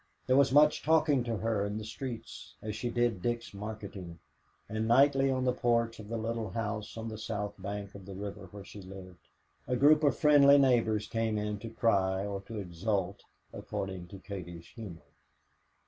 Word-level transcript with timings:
There 0.25 0.35
was 0.35 0.51
much 0.51 0.81
talking 0.81 1.23
to 1.25 1.37
her 1.37 1.63
in 1.63 1.77
the 1.77 1.83
streets 1.83 2.55
as 2.59 2.75
she 2.75 2.89
did 2.89 3.21
Dick's 3.21 3.53
marketing, 3.53 4.17
and 4.67 4.87
nightly 4.87 5.29
on 5.29 5.45
the 5.45 5.53
porch 5.53 5.99
of 5.99 6.09
the 6.09 6.17
little 6.17 6.49
house 6.49 6.97
on 6.97 7.07
the 7.07 7.19
south 7.19 7.53
bank 7.59 7.93
of 7.93 8.07
the 8.07 8.15
river 8.15 8.47
where 8.49 8.63
she 8.65 8.81
lived 8.81 9.27
a 9.67 9.75
group 9.75 10.03
of 10.03 10.17
friendly 10.17 10.57
neighbors 10.57 11.05
came 11.05 11.37
in 11.37 11.59
to 11.59 11.69
cry 11.69 12.25
or 12.25 12.41
to 12.47 12.57
exult 12.57 13.25
according 13.53 14.07
to 14.07 14.17
Katie's 14.17 14.69
humor. 14.69 15.05